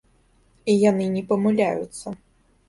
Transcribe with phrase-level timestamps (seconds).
[0.73, 2.07] І яны не памыляюцца.